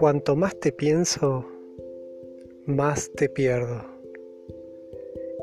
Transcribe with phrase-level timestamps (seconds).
[0.00, 1.44] Cuanto más te pienso,
[2.64, 3.84] más te pierdo.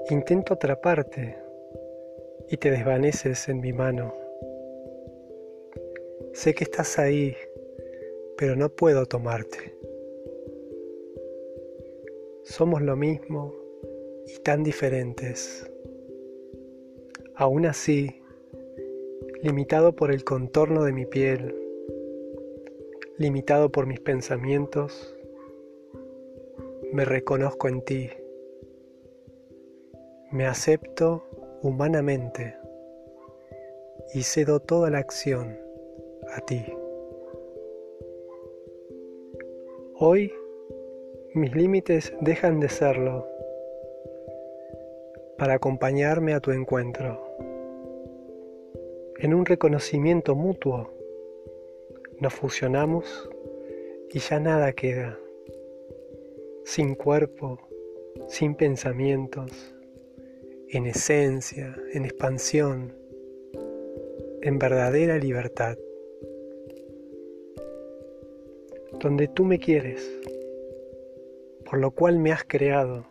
[0.10, 1.38] Intento atraparte
[2.50, 4.16] y te desvaneces en mi mano.
[6.34, 7.36] Sé que estás ahí,
[8.36, 9.78] pero no puedo tomarte.
[12.42, 13.54] Somos lo mismo
[14.26, 15.72] y tan diferentes.
[17.36, 18.24] Aún así,
[19.44, 21.67] limitado por el contorno de mi piel,
[23.18, 25.16] limitado por mis pensamientos,
[26.92, 28.10] me reconozco en ti,
[30.32, 31.24] me acepto
[31.64, 32.56] humanamente
[34.14, 35.58] y cedo toda la acción
[36.32, 36.64] a ti.
[39.96, 40.32] Hoy
[41.34, 43.28] mis límites dejan de serlo
[45.40, 47.20] para acompañarme a tu encuentro.
[49.20, 50.97] En un reconocimiento mutuo
[52.20, 53.30] nos fusionamos
[54.12, 55.20] y ya nada queda,
[56.64, 57.60] sin cuerpo,
[58.28, 59.76] sin pensamientos,
[60.70, 62.94] en esencia, en expansión,
[64.42, 65.78] en verdadera libertad,
[69.00, 70.10] donde tú me quieres,
[71.66, 73.06] por lo cual me has creado,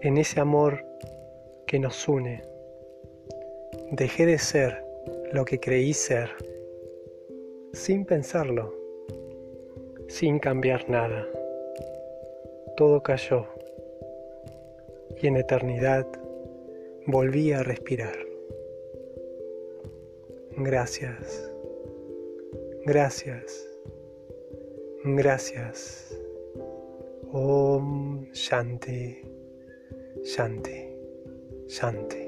[0.00, 0.84] en ese amor
[1.66, 2.42] que nos une.
[3.90, 4.84] Dejé de ser
[5.32, 6.30] lo que creí ser
[7.72, 8.74] sin pensarlo,
[10.08, 11.26] sin cambiar nada.
[12.76, 13.46] Todo cayó
[15.20, 16.06] y en eternidad
[17.06, 18.16] volví a respirar.
[20.56, 21.52] Gracias,
[22.84, 23.68] gracias,
[25.04, 26.18] gracias.
[27.30, 29.20] Om Shanti,
[30.24, 30.96] Shanti,
[31.66, 32.27] Shanti.